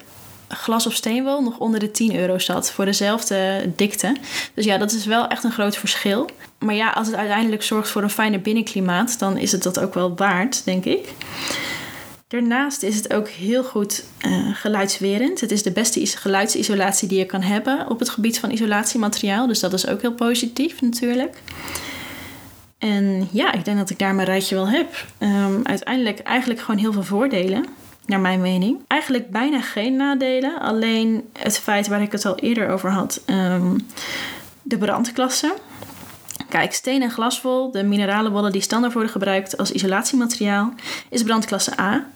glas 0.54 0.86
of 0.86 0.94
steenwol 0.94 1.42
nog 1.42 1.58
onder 1.58 1.80
de 1.80 1.90
10 1.90 2.16
euro 2.16 2.38
zat 2.38 2.70
voor 2.70 2.84
dezelfde 2.84 3.70
dikte. 3.76 4.16
Dus 4.54 4.64
ja, 4.64 4.78
dat 4.78 4.92
is 4.92 5.06
wel 5.06 5.28
echt 5.28 5.44
een 5.44 5.52
groot 5.52 5.76
verschil. 5.76 6.28
Maar 6.58 6.74
ja, 6.74 6.90
als 6.90 7.06
het 7.06 7.16
uiteindelijk 7.16 7.62
zorgt 7.62 7.88
voor 7.88 8.02
een 8.02 8.10
fijner 8.10 8.40
binnenklimaat, 8.40 9.18
dan 9.18 9.36
is 9.36 9.52
het 9.52 9.62
dat 9.62 9.80
ook 9.80 9.94
wel 9.94 10.16
waard, 10.16 10.64
denk 10.64 10.84
ik. 10.84 11.08
Daarnaast 12.28 12.82
is 12.82 12.96
het 12.96 13.12
ook 13.12 13.28
heel 13.28 13.64
goed 13.64 14.04
uh, 14.26 14.54
geluidswerend. 14.54 15.40
Het 15.40 15.50
is 15.50 15.62
de 15.62 15.72
beste 15.72 16.06
geluidsisolatie 16.06 17.08
die 17.08 17.18
je 17.18 17.26
kan 17.26 17.42
hebben 17.42 17.88
op 17.88 17.98
het 17.98 18.08
gebied 18.08 18.38
van 18.38 18.50
isolatiemateriaal. 18.50 19.46
Dus 19.46 19.60
dat 19.60 19.72
is 19.72 19.86
ook 19.86 20.00
heel 20.00 20.12
positief 20.12 20.80
natuurlijk. 20.80 21.42
En 22.78 23.28
ja, 23.32 23.52
ik 23.52 23.64
denk 23.64 23.78
dat 23.78 23.90
ik 23.90 23.98
daar 23.98 24.14
mijn 24.14 24.26
rijtje 24.26 24.54
wel 24.54 24.68
heb. 24.68 25.06
Um, 25.18 25.60
uiteindelijk 25.66 26.18
eigenlijk 26.18 26.60
gewoon 26.60 26.80
heel 26.80 26.92
veel 26.92 27.02
voordelen 27.02 27.64
naar 28.10 28.20
mijn 28.20 28.40
mening. 28.40 28.78
Eigenlijk 28.86 29.30
bijna 29.30 29.60
geen 29.60 29.96
nadelen, 29.96 30.60
alleen 30.60 31.28
het 31.38 31.58
feit 31.58 31.88
waar 31.88 32.02
ik 32.02 32.12
het 32.12 32.26
al 32.26 32.36
eerder 32.36 32.68
over 32.68 32.90
had, 32.90 33.20
um, 33.26 33.86
de 34.62 34.78
brandklasse. 34.78 35.54
Kijk, 36.48 36.72
steen 36.72 37.02
en 37.02 37.10
glaswol, 37.10 37.70
de 37.70 37.82
mineralenwollen 37.82 38.52
die 38.52 38.60
standaard 38.60 38.92
worden 38.92 39.12
gebruikt 39.12 39.56
als 39.56 39.72
isolatiemateriaal, 39.72 40.74
is 41.08 41.22
brandklasse 41.22 41.80
A. 41.80 42.06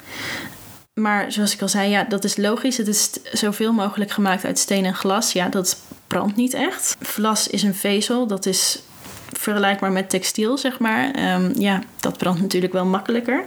Maar 0.95 1.33
zoals 1.33 1.55
ik 1.55 1.63
al 1.63 1.69
zei, 1.69 1.91
ja, 1.91 2.05
dat 2.05 2.25
is 2.25 2.37
logisch. 2.37 2.77
Het 2.77 2.89
is 2.89 3.11
zoveel 3.33 3.73
mogelijk 3.73 4.11
gemaakt 4.11 4.45
uit 4.45 4.59
steen 4.59 4.85
en 4.85 4.95
glas. 4.95 5.33
Ja, 5.33 5.49
dat 5.49 5.77
brandt 6.07 6.37
niet 6.37 6.55
echt. 6.55 6.97
Vlas 7.01 7.49
is 7.49 7.63
een 7.63 7.75
vezel, 7.75 8.27
dat 8.27 8.47
is 8.47 8.83
vergelijkbaar 9.33 9.93
met 9.93 10.11
textiel, 10.11 10.59
zeg 10.59 10.79
maar. 10.79 11.35
Um, 11.35 11.53
ja, 11.59 11.83
dat 12.01 12.19
brandt 12.19 12.41
natuurlijk 12.41 12.73
wel 12.73 12.85
makkelijker. 12.85 13.45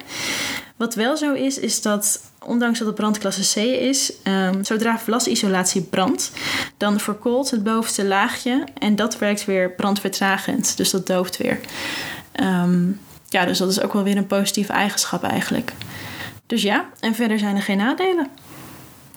Wat 0.76 0.96
wel 0.96 1.18
zo 1.18 1.34
is, 1.34 1.60
is 1.60 1.82
dat 1.82 2.22
ondanks 2.48 2.80
dat 2.80 2.88
het 2.88 2.96
brandklasse 2.96 3.60
C 3.60 3.64
is, 3.64 4.14
um, 4.24 4.64
zodra 4.64 5.00
vlasisolatie 5.00 5.82
brandt, 5.82 6.32
dan 6.78 7.00
verkoolt 7.00 7.52
het 7.52 7.64
bovenste 7.64 8.06
laagje 8.06 8.64
en 8.80 8.96
dat 8.96 9.18
werkt 9.18 9.46
weer 9.46 9.72
brandvertragend. 9.72 10.78
Dus 10.78 10.92
dat 10.92 11.08
dooft 11.08 11.38
weer. 11.38 11.60
Um, 12.42 13.00
ja, 13.30 13.46
dus 13.46 13.58
dat 13.58 13.70
is 13.70 13.82
ook 13.82 13.94
wel 13.94 14.04
weer 14.04 14.18
een 14.18 14.28
positieve 14.28 14.74
eigenschap 14.74 15.24
eigenlijk. 15.24 15.72
Dus 16.46 16.62
ja, 16.62 16.90
en 17.00 17.16
verder 17.16 17.40
zijn 17.40 17.56
er 17.56 17.62
geen 17.62 17.78
nadelen. 17.78 18.28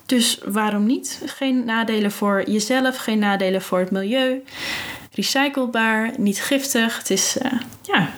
Dus 0.06 0.40
waarom 0.44 0.86
niet? 0.86 1.22
Geen 1.24 1.64
nadelen 1.64 2.12
voor 2.12 2.50
jezelf, 2.50 2.96
geen 2.96 3.18
nadelen 3.18 3.62
voor 3.62 3.78
het 3.78 3.90
milieu. 3.90 4.42
Recyclebaar, 5.12 6.12
niet 6.16 6.42
giftig. 6.42 6.98
Het 6.98 7.10
is, 7.10 7.36
uh, 7.42 7.52
ja, 7.82 8.10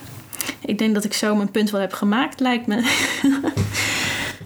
ik 0.61 0.78
denk 0.78 0.95
dat 0.95 1.04
ik 1.04 1.14
zo 1.14 1.35
mijn 1.35 1.50
punt 1.50 1.71
wel 1.71 1.81
heb 1.81 1.92
gemaakt, 1.92 2.40
lijkt 2.40 2.66
me. 2.66 2.81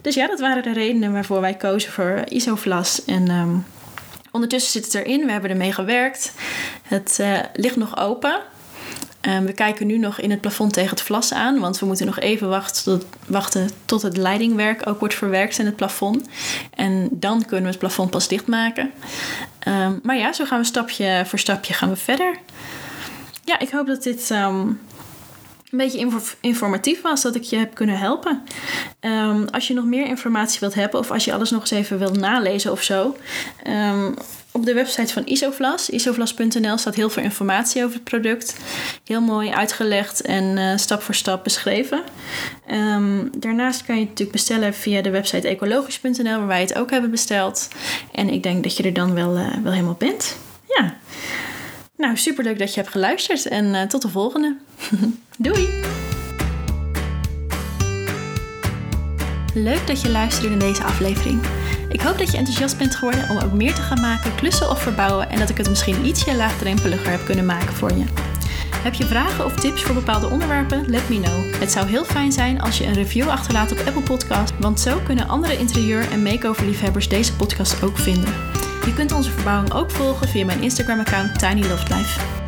dus 0.07 0.15
ja, 0.15 0.27
dat 0.27 0.41
waren 0.41 0.63
de 0.63 0.73
redenen 0.73 1.13
waarvoor 1.13 1.41
wij 1.41 1.55
kozen 1.55 1.93
voor 1.93 2.25
Isoflas. 2.29 3.05
En 3.05 3.31
um, 3.31 3.67
ondertussen 4.31 4.73
zit 4.73 4.85
het 4.85 4.95
erin. 4.95 5.25
We 5.25 5.33
hebben 5.33 5.51
ermee 5.51 5.73
gewerkt. 5.73 6.33
Het 6.83 7.19
uh, 7.21 7.39
ligt 7.55 7.77
nog 7.77 7.99
open. 7.99 8.41
Um, 9.21 9.45
we 9.45 9.53
kijken 9.53 9.87
nu 9.87 9.99
nog 9.99 10.21
in 10.21 10.31
het 10.31 10.41
plafond 10.41 10.73
tegen 10.73 10.91
het 10.91 11.01
vlas 11.01 11.33
aan, 11.33 11.59
want 11.61 11.79
we 11.79 11.87
moeten 11.87 12.07
nog 12.07 12.19
even 12.19 12.49
wachten 12.49 12.85
tot, 12.85 13.07
wachten 13.27 13.71
tot 13.85 14.03
het 14.03 14.17
leidingwerk 14.17 14.89
ook 14.89 14.99
wordt 14.99 15.15
verwerkt 15.15 15.59
in 15.59 15.67
het 15.67 15.77
plafond. 15.77 16.29
En 16.75 17.09
dan 17.13 17.45
kunnen 17.45 17.65
we 17.65 17.71
het 17.71 17.79
plafond 17.79 18.11
pas 18.11 18.29
dichtmaken. 18.29 18.91
Um, 19.69 20.01
maar 20.03 20.17
ja, 20.17 20.33
zo 20.33 20.45
gaan 20.45 20.59
we 20.59 20.65
stapje 20.65 21.23
voor 21.27 21.39
stapje 21.39 21.75
gaan 21.75 21.89
we 21.89 21.97
verder. 21.97 22.39
Ja, 23.45 23.59
ik 23.59 23.71
hoop 23.71 23.87
dat 23.87 24.03
dit 24.03 24.31
een 25.81 26.09
beetje 26.09 26.27
informatief 26.41 27.03
was, 27.03 27.23
dat 27.23 27.35
ik 27.35 27.43
je 27.43 27.57
heb 27.57 27.75
kunnen 27.75 27.99
helpen. 27.99 28.43
Um, 29.01 29.49
als 29.49 29.69
je 29.69 29.75
nog 29.75 29.85
meer 29.85 30.07
informatie 30.07 30.61
wilt 30.61 30.75
hebben 30.75 31.01
of 31.01 31.11
als 31.11 31.25
je 31.25 31.33
alles 31.33 31.51
nog 31.51 31.61
eens 31.61 31.71
even 31.71 31.99
wilt 31.99 32.17
nalezen 32.17 32.73
of 32.73 32.83
zo. 32.83 33.17
Um, 33.67 34.15
op 34.53 34.67
de 34.67 34.75
website 34.75 35.13
van 35.13 35.23
Isoflas, 35.27 35.91
isoflas.nl, 35.91 36.77
staat 36.77 36.95
heel 36.95 37.11
veel 37.11 37.23
informatie 37.23 37.85
over 37.85 37.95
het 37.95 38.05
product. 38.05 38.57
Heel 39.05 39.21
mooi 39.21 39.51
uitgelegd 39.51 40.21
en 40.21 40.57
uh, 40.57 40.77
stap 40.77 41.03
voor 41.03 41.15
stap 41.15 41.45
beschreven. 41.45 42.03
Um, 42.71 43.31
daarnaast 43.39 43.85
kan 43.85 43.95
je 43.95 44.01
het 44.01 44.11
natuurlijk 44.11 44.37
bestellen 44.37 44.75
via 44.75 45.03
de 45.03 45.11
website 45.11 45.49
ecologisch.nl, 45.49 46.25
waar 46.25 46.47
wij 46.47 46.61
het 46.61 46.79
ook 46.79 46.91
hebben 46.91 47.11
besteld. 47.11 47.69
En 48.13 48.29
ik 48.29 48.43
denk 48.43 48.63
dat 48.63 48.77
je 48.77 48.83
er 48.83 48.93
dan 48.93 49.15
wel, 49.15 49.37
uh, 49.37 49.55
wel 49.63 49.73
helemaal 49.73 49.97
bent. 49.99 50.37
Nou, 51.97 52.17
superleuk 52.17 52.59
dat 52.59 52.75
je 52.75 52.81
hebt 52.81 52.93
geluisterd 52.93 53.47
en 53.47 53.65
uh, 53.65 53.83
tot 53.83 54.03
de 54.03 54.09
volgende. 54.09 54.57
Doei! 55.39 55.69
Leuk 59.55 59.87
dat 59.87 60.01
je 60.01 60.11
luisterde 60.11 60.53
in 60.53 60.59
deze 60.59 60.83
aflevering. 60.83 61.41
Ik 61.89 62.01
hoop 62.01 62.19
dat 62.19 62.31
je 62.31 62.37
enthousiast 62.37 62.79
bent 62.79 62.95
geworden 62.95 63.31
om 63.31 63.39
ook 63.39 63.53
meer 63.53 63.75
te 63.75 63.81
gaan 63.81 64.01
maken, 64.01 64.35
klussen 64.35 64.71
of 64.71 64.83
verbouwen 64.83 65.31
en 65.31 65.39
dat 65.39 65.49
ik 65.49 65.57
het 65.57 65.69
misschien 65.69 66.07
ietsje 66.07 66.37
laagdrempeliger 66.37 67.11
heb 67.11 67.25
kunnen 67.25 67.47
maken 67.47 67.75
voor 67.75 67.93
je. 67.93 68.05
Heb 68.77 68.95
je 68.95 69.05
vragen 69.05 69.45
of 69.45 69.61
tips 69.61 69.83
voor 69.83 69.95
bepaalde 69.95 70.29
onderwerpen? 70.29 70.91
Let 70.91 71.09
me 71.09 71.21
know. 71.21 71.61
Het 71.61 71.73
zou 71.73 71.87
heel 71.87 72.05
fijn 72.05 72.33
zijn 72.33 72.61
als 72.61 72.79
je 72.79 72.85
een 72.87 72.95
review 72.95 73.29
achterlaat 73.29 73.73
op 73.73 73.79
Apple 73.87 74.03
Podcast, 74.03 74.53
want 74.59 74.81
zo 74.81 75.01
kunnen 75.05 75.29
andere 75.29 75.59
interieur- 75.59 76.13
en 76.13 76.23
makeover-liefhebbers 76.23 77.09
deze 77.09 77.37
podcast 77.37 77.83
ook 77.83 77.99
vinden. 77.99 78.56
Je 78.87 78.95
kunt 78.95 79.13
onze 79.13 79.31
verbouwing 79.31 79.73
ook 79.73 79.91
volgen 79.91 80.29
via 80.29 80.45
mijn 80.45 80.63
Instagram-account 80.63 81.39
Tiny 81.39 81.61
Life. 81.61 82.46